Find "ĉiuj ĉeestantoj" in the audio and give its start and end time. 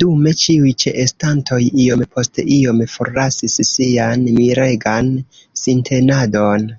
0.42-1.58